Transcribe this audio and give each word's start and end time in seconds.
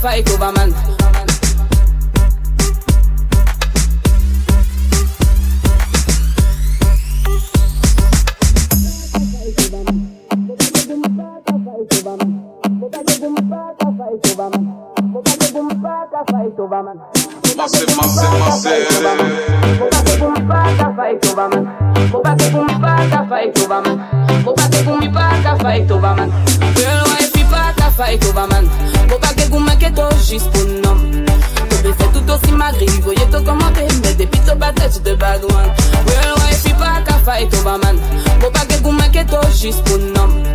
fight 0.00 0.30
over 0.30 0.52
man. 0.52 0.72
Massive, 17.56 17.96
fight 17.96 18.14
over 21.28 21.48
man. 21.48 21.64
Vou 22.10 22.22
bater 24.54 24.84
com 24.84 25.00
fight 25.60 25.90
over 25.90 26.14
man. 26.14 26.30
Girl, 26.74 27.04
wife, 27.08 27.32
fight 27.96 28.24
over 28.26 28.46
man. 28.46 28.68
ghetto 29.78 30.02
juste 30.28 30.50
pour 30.50 30.64
nous. 30.64 31.24
C'est 31.82 32.12
tout 32.12 32.32
aussi 32.32 32.52
magri, 32.52 32.86
voyez 33.02 33.26
tout 33.32 33.42
commenter, 33.42 33.86
mais 34.02 34.14
depuis 34.14 34.40
ton 34.40 34.56
battage 34.56 35.00
de 35.02 35.14
bad 35.14 35.42
one. 35.44 35.70
Real 36.06 36.34
wife, 36.36 36.76
pas 36.78 37.00
qu'à 37.06 37.14
fight 37.24 37.64
man. 37.64 37.98
Bon, 38.40 38.50
pas 38.50 38.66
que 38.66 38.74
vous 38.82 38.92
juste 39.56 39.82
pour 39.84 39.98
nous. 39.98 40.48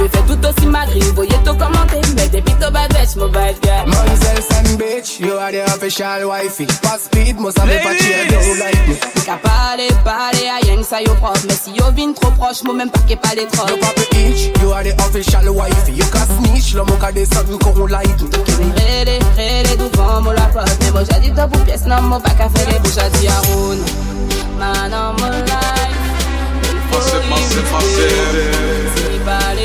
Bébé 0.00 0.10
fait 0.12 0.34
tout 0.34 0.46
aussi 0.46 0.66
magri, 0.66 1.00
voyez 1.14 1.36
tout 1.44 1.54
commenter, 1.54 2.00
mais 2.16 2.28
depuis 2.28 2.54
tout 2.54 2.72
battage, 2.72 3.16
mon 3.16 3.28
bad 3.28 3.54
guy. 3.60 3.70
And 3.70 4.78
bitch, 4.78 5.20
you 5.20 5.36
are 5.36 5.50
the 5.52 5.62
official 5.74 6.28
wifey. 6.28 6.66
Fast 6.82 7.04
speed, 7.06 7.38
must 7.38 7.58
have 7.58 7.68
a 7.68 7.94
cheer, 7.94 8.26
don't 8.28 8.58
like 8.58 8.88
me. 8.88 8.94
Qu'à 9.24 9.36
parler, 9.36 9.88
parler, 10.04 10.48
à 10.48 10.64
rien 10.64 10.76
que 10.76 10.84
ça 10.84 11.02
yo 11.02 11.14
proche. 11.14 11.44
Mais 11.46 11.54
si 11.54 11.72
yo 11.72 11.84
vin 11.94 12.12
trop 12.12 12.30
proche, 12.30 12.62
moi 12.64 12.74
même 12.74 12.90
pas 12.90 13.00
qu'est 13.06 13.16
pas 13.16 13.34
les 13.36 13.46
trop. 13.46 13.68
You 13.68 13.76
pop 13.76 13.98
each, 14.14 14.50
you 14.62 14.72
are 14.72 14.82
the 14.82 14.94
official 15.00 15.54
wifey. 15.54 15.92
You 15.92 16.04
can 16.10 16.26
snitch, 16.38 16.74
le 16.74 16.84
moka 16.84 17.12
de 17.12 17.24
sun 17.24 17.58
qu'on 17.58 17.86
light. 17.86 18.08
Rélé, 18.76 19.18
rélé, 19.36 19.76
devant 19.76 20.22
moi 20.22 20.34
la 20.34 20.46
pote. 20.46 20.78
Mais 20.80 20.90
moi 20.92 21.02
j'ai 21.10 21.20
dit 21.20 21.34
top 21.34 21.54
ou 21.54 21.58
pièce, 21.64 21.84
non, 21.84 22.00
moi 22.02 22.20
pas 22.20 22.30
qu'à 22.30 22.48
faire 22.48 22.68
les 22.70 22.78
bouches 22.78 22.98
à 22.98 23.08
dire 23.18 23.32
roune. 23.52 23.84
Man 24.58 24.92
on 24.94 25.14
my 25.20 25.89
passer, 26.90 27.62
passer, 27.70 28.40
pas 29.20 29.24
bad 29.24 29.58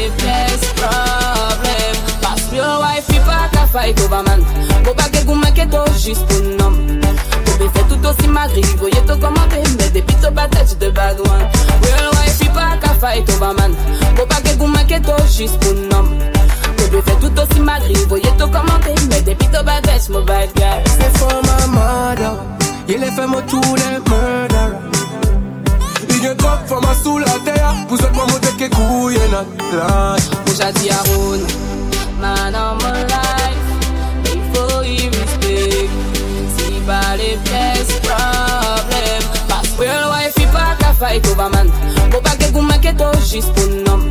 for 21.17 21.41
my 21.43 21.65
mother, 21.73 22.37
tous 23.47 23.75
les. 23.75 24.54
gen 26.25 26.37
drop 26.37 26.59
fama 26.67 26.93
sou 27.03 27.19
la 27.19 27.37
teya. 27.45 27.71
Pou 27.89 27.97
zot 28.01 28.13
mwen 28.17 28.29
mwote 28.29 28.51
ke 28.59 28.69
kouye 28.73 29.25
nan 29.33 29.45
laj 29.77 30.25
Mwen 30.45 30.57
jati 30.57 30.89
a 30.89 30.99
roun 31.09 31.43
Man 32.21 32.55
an 32.57 32.79
mwen 32.81 33.01
life. 33.11 33.67
Mi 34.23 34.39
fo 34.53 34.81
yi 34.87 35.09
respect 35.13 35.93
Si 36.57 36.81
pa 36.87 37.01
le 37.19 37.31
pes 37.49 37.93
problem 38.07 39.27
Pas 39.51 39.69
real 39.81 40.07
wife 40.13 40.47
pa 40.55 40.71
ka 40.81 40.93
fay 41.01 41.21
kova 41.27 41.49
man. 41.53 41.69
Po 42.13 42.21
pa 42.25 42.33
ke 42.39 42.49
gouman 42.55 42.81
ke 42.81 42.95
to 42.97 43.11
jis 43.27 43.51
pou 43.57 43.81
nom. 43.85 44.07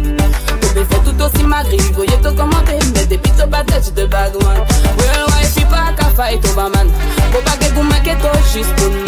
Po 0.60 0.74
be 0.76 0.84
fe 0.90 1.00
tout 1.08 1.24
osi 1.26 1.48
magri 1.48 1.80
Voye 1.98 2.20
to 2.22 2.34
komante. 2.38 2.78
Me 2.94 3.08
depi 3.10 3.34
to 3.40 3.48
batet 3.50 3.90
de 3.96 4.06
bagwan 4.12 4.62
Real 5.02 5.26
wife 5.32 5.66
pa 5.72 5.88
ka 5.98 6.12
fay 6.20 6.38
kova 6.46 6.68
man. 6.76 6.94
Po 7.32 7.42
pa 7.42 7.58
ke 7.58 7.72
gouman 7.74 8.06
ke 8.06 8.14
to 8.22 8.36
jis 8.52 8.70
pou 8.78 8.92
nom. 8.92 9.03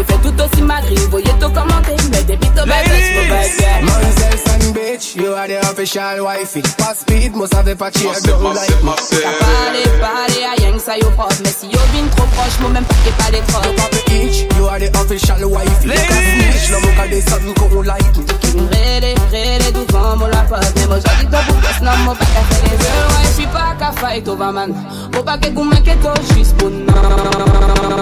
me 0.00 0.04
fais 0.04 0.18
tout 0.22 0.34
aussi 0.42 0.62
malgré, 0.62 0.94
voyez 1.10 1.32
tout 1.40 1.50
commenter, 1.50 1.96
mais 2.10 2.22
des 2.24 2.36
bites 2.36 2.56
au 2.56 2.62
and 2.62 2.66
bitch, 4.74 5.14
you 5.16 5.32
are 5.32 5.46
the 5.46 5.58
official 5.70 6.24
wife. 6.24 6.56
It 6.56 6.66
pass 6.78 7.00
speed, 7.00 7.34
must 7.34 7.52
have 7.54 7.68
a 7.68 7.76
patchy 7.76 8.04
don't 8.04 8.54
like 8.54 8.68
T'as 8.68 9.32
parlé, 9.38 9.82
parlé 10.00 10.44
à 10.44 10.56
Yang, 10.62 10.80
ça 10.80 10.96
yo 10.96 11.10
prof. 11.10 11.38
Mais 11.42 11.50
si 11.50 11.66
yo 11.66 11.78
vin 11.92 12.08
trop 12.16 12.26
proche, 12.26 12.58
moi 12.60 12.70
même 12.70 12.84
pas 12.84 12.94
qu'il 13.04 13.12
pas 13.12 13.30
les 13.30 13.42
trop. 13.48 13.60
Pop 13.60 13.92
a 13.92 13.96
you 14.56 14.66
are 14.68 14.78
the 14.78 14.88
official 14.96 15.44
wife. 15.50 15.84
Ladies, 15.84 16.34
bitch, 16.38 16.70
l'homme 16.70 16.84
au 16.84 16.92
cas 16.96 17.08
des 17.08 17.20
sons 17.20 17.52
qu'on 17.58 17.82
like. 17.82 18.16
Rélé, 18.72 19.14
rélé, 19.30 19.72
devant 19.72 20.16
mon 20.16 20.26
lapin. 20.26 20.60
Mais 20.76 20.86
moi 20.86 20.98
j'habite 21.04 21.30
dans 21.30 21.42
mon 21.48 21.58
gosse, 21.60 21.80
non, 21.82 21.96
mon 22.04 22.14
pas 22.14 22.24
qu'à 22.24 22.42
faire 22.48 22.64
les 22.64 22.78
heures, 22.84 23.10
ouais 23.10 23.29
qu'à 23.90 24.00
fight 24.00 24.28
over 24.28 24.52
man. 24.52 24.74
Faut 25.12 25.22
pas 25.22 25.38
que 25.38 25.48
vous 25.50 25.64
manquez 25.64 25.96
tout 26.02 26.34
juste 26.34 26.56
pour 26.56 26.70
non. 26.70 26.86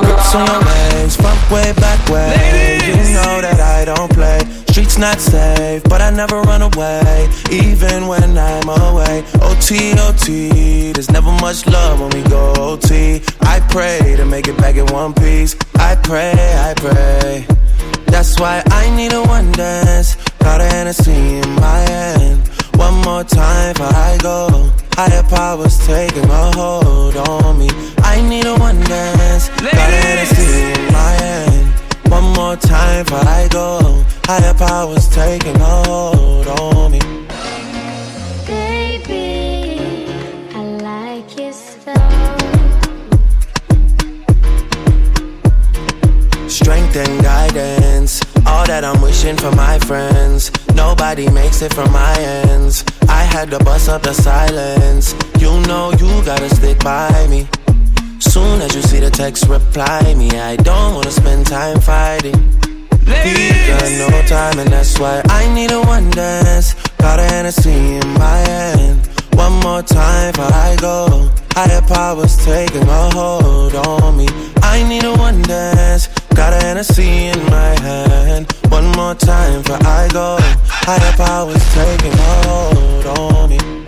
Hips 0.02 0.34
on 0.34 0.46
your 0.46 0.60
legs, 0.64 1.16
front 1.16 1.50
way, 1.50 1.72
back 1.74 2.08
way. 2.08 2.78
You 2.86 3.14
know 3.14 3.40
that 3.40 3.60
I 3.60 3.84
don't 3.84 4.10
play. 4.12 4.38
Streets 4.70 4.98
not 4.98 5.18
safe, 5.20 5.82
but 5.84 6.00
I 6.00 6.10
never 6.10 6.40
run 6.42 6.62
away, 6.62 7.28
even 7.50 8.06
when 8.06 8.36
I'm 8.38 8.68
away. 8.68 9.24
OT, 9.42 9.92
OT, 9.98 10.92
there's 10.92 11.10
never 11.10 11.32
much 11.32 11.66
love 11.66 12.00
when 12.00 12.10
we 12.10 12.28
go 12.28 12.52
OT. 12.58 13.22
I 13.40 13.60
pray 13.70 14.14
to 14.16 14.24
make 14.24 14.48
it 14.48 14.56
back 14.58 14.76
in 14.76 14.86
one 14.86 15.14
piece. 15.14 15.56
I 15.78 15.96
pray, 15.96 16.32
I 16.36 16.74
pray. 16.76 17.46
That's 18.06 18.38
why 18.40 18.62
I 18.70 18.94
need 18.96 19.12
a 19.12 19.22
one 19.22 19.52
dance. 19.52 20.16
Got 20.40 20.60
a 20.60 20.64
Hennessy 20.64 21.38
in 21.38 21.50
my 21.56 21.80
hand. 21.90 22.48
One 22.76 22.94
more 23.02 23.24
time 23.24 23.74
before 23.74 23.94
I 23.94 24.18
go. 24.22 24.87
Higher 24.98 25.22
powers 25.22 25.78
taking 25.86 26.28
a 26.28 26.50
hold 26.56 27.16
on 27.16 27.56
me. 27.56 27.68
I 27.98 28.20
need 28.20 28.44
a 28.46 28.56
one 28.56 28.80
dance. 28.80 29.48
Got 29.48 29.72
a 29.72 29.98
Hennessy 30.04 30.72
in 30.74 30.92
my 30.92 31.12
hand. 31.22 32.10
One 32.10 32.24
more 32.32 32.56
time 32.56 33.04
before 33.04 33.20
I 33.20 33.46
go. 33.46 34.04
Higher 34.24 34.54
powers 34.54 35.08
taking 35.10 35.54
a 35.54 35.82
hold 35.86 36.48
on 36.48 36.90
me. 36.90 36.98
Baby, 38.44 40.10
I 40.52 40.62
like 40.82 41.38
it 41.38 41.54
so. 41.54 41.94
Strength 46.48 46.96
and 46.96 47.22
guidance, 47.22 48.20
all 48.44 48.66
that 48.66 48.82
I'm 48.82 49.00
wishing 49.00 49.36
for 49.36 49.52
my 49.52 49.78
friends. 49.78 50.50
Nobody 50.74 51.30
makes 51.30 51.62
it 51.62 51.72
from 51.72 51.92
my 51.92 52.18
ends. 52.18 52.84
I 53.08 53.22
had 53.22 53.50
to 53.52 53.58
bust 53.60 53.88
up 53.88 54.02
the 54.02 54.12
silence. 54.12 54.77
By 56.88 57.26
me. 57.28 57.46
Soon 58.18 58.62
as 58.64 58.74
you 58.74 58.82
see 58.90 59.00
the 59.06 59.10
text, 59.10 59.40
reply 59.56 60.14
me. 60.20 60.28
I 60.50 60.56
don't 60.68 60.90
wanna 60.96 61.14
spend 61.22 61.46
time 61.46 61.80
fighting. 61.80 62.40
We 63.24 63.34
got 63.70 63.88
no 64.04 64.08
time, 64.36 64.56
and 64.62 64.70
that's 64.74 64.94
why 65.00 65.16
I 65.40 65.42
need 65.56 65.70
a 65.78 65.80
one 65.96 66.08
dance. 66.22 66.68
Got 67.04 67.18
a 67.24 67.26
Hennessy 67.32 67.78
in 68.00 68.08
my 68.24 68.38
hand. 68.52 68.98
One 69.44 69.56
more 69.66 69.82
time 69.82 70.32
before 70.32 70.54
I 70.68 70.70
go. 70.88 70.96
Higher 71.58 71.84
powers 71.94 72.34
taking 72.50 72.88
a 73.00 73.02
hold 73.18 73.74
on 73.88 74.16
me. 74.20 74.28
I 74.74 74.76
need 74.90 75.04
a 75.12 75.14
one 75.28 75.42
dance. 75.42 76.04
Got 76.38 76.52
a 76.56 76.60
Hennessy 76.66 77.10
in 77.32 77.40
my 77.56 77.72
hand. 77.86 78.44
One 78.76 78.88
more 78.98 79.16
time 79.30 79.58
before 79.62 79.82
I 80.00 80.08
go. 80.20 80.28
Higher 80.88 81.14
powers 81.22 81.64
taking 81.78 82.16
a 82.30 82.34
hold 82.48 83.06
on 83.18 83.50
me. 83.52 83.87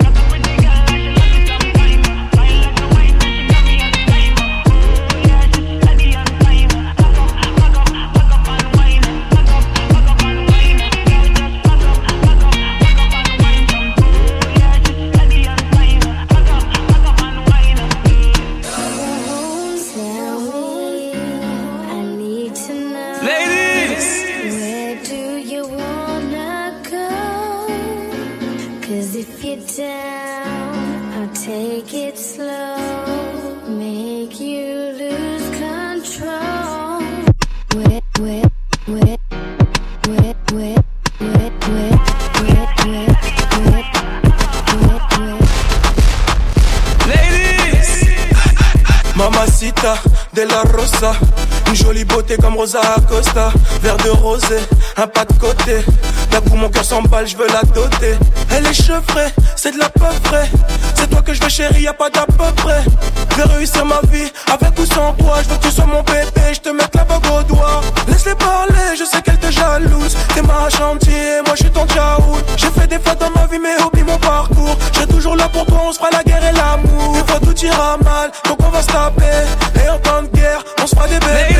De 50.33 50.47
la 50.47 50.63
Rosa, 50.63 51.13
une 51.71 51.77
jolie 51.77 52.05
beauté 52.05 52.37
comme 52.37 52.57
Rosa 52.57 52.81
Acosta, 52.97 53.53
verre 53.81 53.97
de 53.99 54.11
rosé, 54.11 54.59
un 54.97 55.07
pas 55.07 55.25
de 55.25 55.33
côté, 55.35 55.85
D'un 56.31 56.41
coup 56.41 56.57
mon 56.57 56.69
cœur 56.69 56.85
s'emballe, 56.85 57.27
je 57.27 57.37
veux 57.37 57.47
la 57.47 57.63
doter. 57.63 58.17
Elle 58.51 58.67
est 58.67 58.75
chevrée, 58.75 59.29
c'est 59.57 59.73
de 59.73 59.79
la 59.79 59.89
peu 59.89 60.13
près. 60.25 60.49
C'est 60.95 61.09
toi 61.09 61.23
que 61.23 61.33
je 61.33 61.41
veux 61.41 61.49
chérie, 61.49 61.83
y 61.83 61.89
a 61.89 61.93
pas 61.93 62.11
d'à 62.11 62.27
peu 62.27 62.53
près. 62.57 62.83
Je 63.31 63.37
vais 63.37 63.55
réussir 63.55 63.85
ma 63.85 64.01
vie 64.11 64.31
avec 64.53 64.79
ou 64.79 64.87
sans 64.87 65.13
toi. 65.15 65.37
Je 65.43 65.49
veux 65.49 65.57
que 65.57 65.67
tu 65.67 65.71
sois 65.71 65.87
mon 65.87 66.03
bébé, 66.03 66.55
je 66.55 66.61
te 66.61 66.69
mette 66.71 66.95
la 66.95 67.05
bague 67.05 67.27
au 67.27 67.43
doigt. 67.43 67.81
Laisse-les 68.09 68.35
parler, 68.35 68.97
je 68.99 69.05
sais 69.05 69.23
qu'elle 69.23 69.39
te 69.39 69.51
jalouse. 69.51 70.17
T'es 70.35 70.43
ma 70.43 70.69
chantier, 70.71 71.43
moi 71.47 71.55
je 71.57 71.63
suis 71.65 71.71
ton 71.71 71.87
tchaou. 71.87 72.37
J'ai 72.57 72.71
fait 72.71 72.87
des 72.87 72.99
fois 72.99 73.15
dans 73.15 73.31
ma 73.31 73.47
vie, 73.47 73.59
mais 73.61 73.81
oublie 73.85 74.05
mon 74.05 74.19
parcours. 74.19 74.77
Je 74.93 75.05
toujours 75.07 75.37
là 75.37 75.49
pour 75.49 75.67
toi, 75.67 75.83
on 75.89 75.93
se 75.93 75.99
fera 75.99 76.11
la 76.11 76.23
guerre 76.25 76.45
et 76.45 76.53
l'amour. 76.53 77.15
Des 77.15 77.31
fois 77.31 77.41
tout 77.41 77.57
ira 77.65 77.97
mal, 77.99 78.31
donc 78.49 78.59
on 78.61 78.71
va 78.71 78.83
se 78.83 78.89
taper. 78.89 79.85
Et 79.85 79.89
en 79.89 79.99
temps 79.99 80.23
de 80.23 80.29
guerre, 80.37 80.63
on 80.83 80.87
se 80.87 80.95
fera 80.95 81.07
des 81.09 81.19
bébés. 81.19 81.60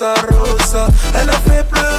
Rosa, 0.00 0.14
rosa. 0.30 0.86
Elle 1.14 1.28
a 1.28 1.32
fait 1.32 1.62
pleurer 1.68 1.89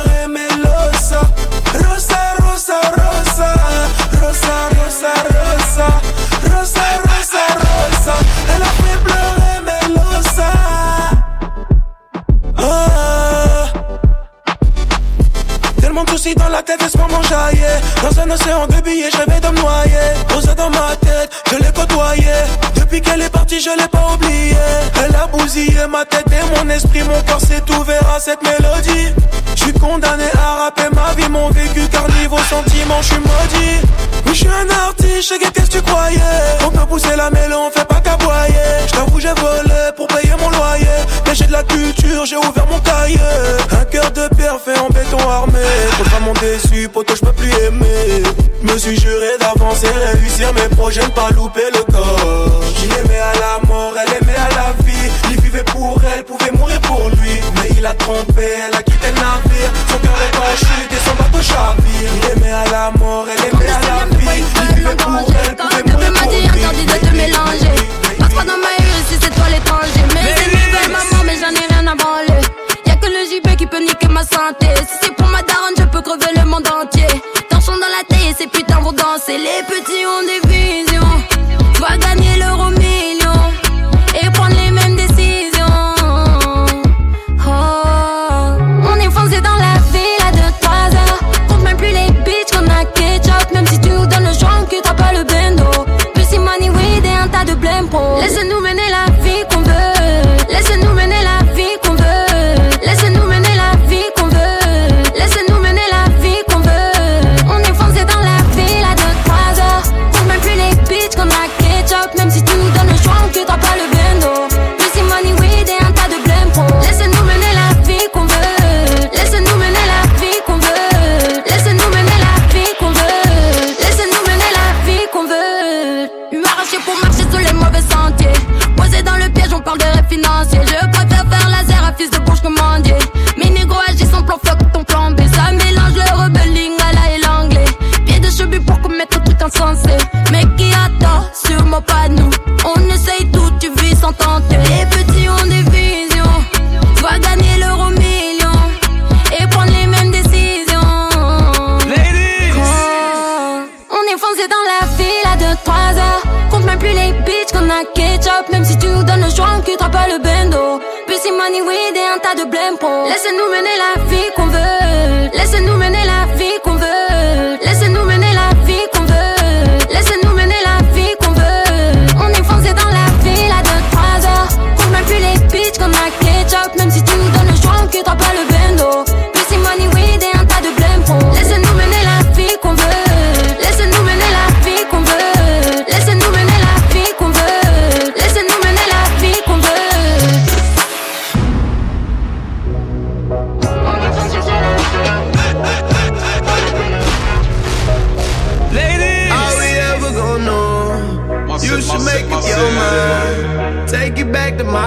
cette 28.22 28.44
mélodie. 28.44 29.14
Je 29.56 29.64
suis 29.64 29.74
condamné 29.74 30.26
à 30.36 30.66
rapper 30.66 30.90
ma 30.94 31.14
vie, 31.16 31.28
mon 31.30 31.50
vécu 31.50 31.82
Car 31.92 32.08
niveau 32.22 32.38
sentiment, 32.38 33.02
je 33.02 33.08
suis 33.08 33.18
maudit. 33.18 33.78
Oui, 34.28 34.34
je 34.34 34.40
suis 34.40 34.48
un 34.48 34.70
artiste, 34.70 35.34
qu'est-ce 35.40 35.72
que 35.72 35.78
tu 35.78 35.82
croyais? 35.82 36.20
On 36.64 36.70
peut 36.70 36.86
pousser 36.86 37.16
la 37.18 37.32
mélo, 37.32 37.58
on 37.68 37.72
fait 37.72 37.86
pas 37.86 38.00
qu'aboyer. 38.00 38.70
Je 38.86 38.92
t'avoue, 38.92 39.20
j'ai 39.20 39.34
volé 39.34 39.82
pour 39.98 40.06
payer 40.08 40.34
mon 40.40 40.50
loyer. 40.52 41.00
Mais 41.26 41.34
j'ai 41.34 41.48
de 41.48 41.52
la 41.52 41.64
culture, 41.64 42.26
j'ai 42.26 42.38
ouvert 42.38 42.68
mon 42.70 42.80
cahier. 42.80 43.18
Un 43.72 43.86
cœur 43.86 44.12
de 44.12 44.36
pierre 44.36 44.60
fait 44.64 44.78
en 44.78 44.90
béton 44.90 45.28
armé. 45.28 45.60
Contre 45.98 46.22
mon 46.22 46.34
déçu, 46.34 46.90
poteau, 46.90 47.16
je 47.16 47.22
peux 47.22 47.34
plus 47.34 47.52
aimer. 47.66 48.24
Me 48.62 48.78
suis 48.78 49.00
juré 49.00 49.32
d'avancer, 49.40 49.88
réussir 50.14 50.54
mes 50.54 50.76
projets, 50.76 51.02
ne 51.02 51.08
pas 51.08 51.32
louper 51.32 51.70
le 51.74 51.84
corps. 51.92 52.62
Il 52.84 52.92
aimait 53.00 53.20
à 53.20 53.34
la 53.34 53.68
mort, 53.68 53.94
elle 54.00 54.14
aimait 54.22 54.38
à 54.38 54.50
la 54.50 54.74
vie 54.74 54.81
trompé, 58.02 58.48
elle 58.68 58.81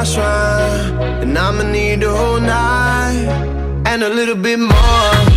shrine. 0.05 1.23
And 1.23 1.39
I'ma 1.39 1.63
need 1.63 2.01
the 2.01 2.11
whole 2.11 2.41
night. 2.41 3.27
And 3.87 4.03
a 4.03 4.09
little 4.09 4.37
bit 4.37 4.59
more. 4.59 5.34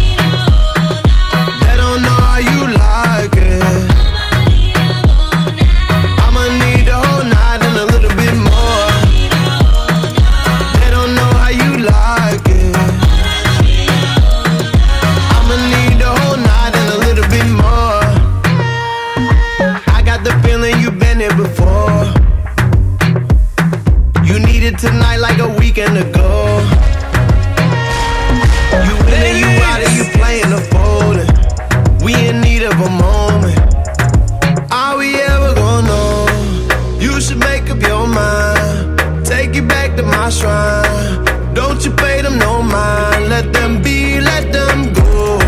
You 37.17 37.23
should 37.23 37.39
make 37.39 37.67
up 37.71 37.81
your 37.81 38.05
mind. 38.05 39.25
Take 39.25 39.55
it 39.55 39.67
back 39.67 39.95
to 39.97 40.03
my 40.03 40.29
shrine. 40.29 41.25
Don't 41.55 41.83
you 41.83 41.89
pay 41.89 42.21
them 42.21 42.37
no 42.37 42.61
mind. 42.61 43.29
Let 43.29 43.51
them 43.51 43.81
be, 43.81 44.21
let 44.21 44.53
them 44.53 44.93
go. 44.93 45.39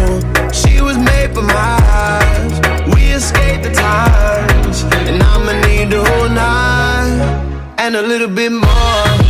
She 0.52 0.82
was 0.82 0.98
made 0.98 1.32
for 1.36 1.44
my 1.44 1.78
eyes. 2.08 2.54
We 2.96 3.12
escaped 3.12 3.66
the 3.66 3.72
times. 3.72 4.82
And 5.08 5.22
I'ma 5.22 5.54
need 5.68 5.92
the 5.92 6.04
whole 6.04 6.30
night. 6.30 7.76
And 7.78 7.96
a 7.96 8.02
little 8.02 8.30
bit 8.30 8.52
more 8.52 9.29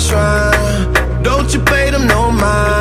shrine. 0.00 0.92
Don't 1.22 1.52
you 1.52 1.60
pay 1.60 1.90
them 1.90 2.06
no 2.06 2.30
mind. 2.30 2.77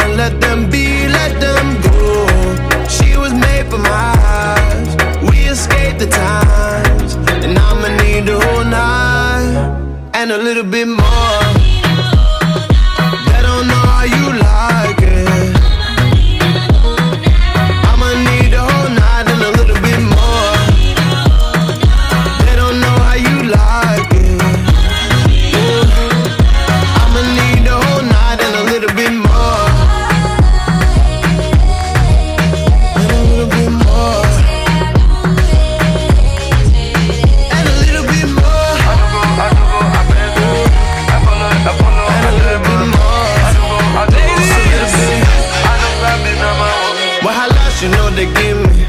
you 47.88 47.94
know 47.96 48.10
they 48.10 48.25
give 48.25 48.58
me. 48.58 48.84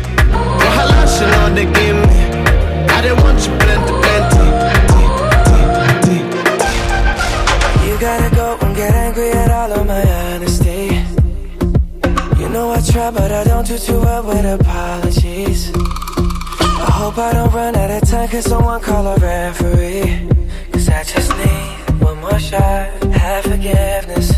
The 0.61 0.69
halal 0.77 1.07
you 1.21 1.27
know 1.33 1.47
they 1.55 1.67
give 1.79 1.97
me. 2.09 2.19
I 2.95 3.01
didn't 3.03 3.23
want 3.23 3.39
you 3.47 3.53
plenty, 3.63 3.93
plenty. 4.05 4.47
You 7.87 7.95
gotta 8.01 8.35
go 8.35 8.59
and 8.61 8.75
get 8.75 8.95
angry 8.95 9.31
at 9.31 9.51
all 9.51 9.73
of 9.73 9.87
my 9.87 10.03
honesty. 10.21 10.83
You 12.41 12.49
know 12.49 12.73
I 12.73 12.81
try, 12.81 13.11
but 13.11 13.31
I 13.31 13.45
don't 13.45 13.67
do 13.67 13.79
too 13.79 14.01
well 14.01 14.25
with 14.27 14.61
apologies. 14.61 15.71
I 15.75 16.91
hope 17.01 17.19
I 17.19 17.33
don't 17.33 17.53
run 17.53 17.77
out 17.77 17.91
of 17.91 18.09
time, 18.09 18.29
cause 18.29 18.47
someone 18.47 18.81
call 18.81 19.07
a 19.07 19.17
referee. 19.17 20.29
Cause 20.73 20.89
I 20.89 21.05
just 21.05 21.31
need 21.37 22.03
one 22.03 22.21
more 22.21 22.39
shot, 22.41 23.03
have 23.13 23.45
forgiveness 23.45 24.38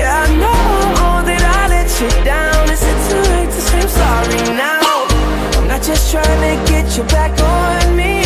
Yeah, 0.00 0.24
I 0.24 0.34
know 0.34 1.26
that 1.28 1.42
I 1.44 1.68
let 1.68 1.88
you 2.00 2.08
down 2.24 2.70
Is 2.72 2.82
it 2.82 2.98
too 3.08 3.20
late 3.32 3.50
to 3.52 3.60
say 3.60 3.80
I'm 3.80 3.88
sorry 4.02 4.56
now? 4.56 5.04
I'm 5.60 5.68
not 5.68 5.82
just 5.82 6.10
trying 6.10 6.24
to 6.24 6.72
get 6.72 6.96
you 6.96 7.04
back 7.04 7.38
on 7.38 7.96
me 7.96 8.19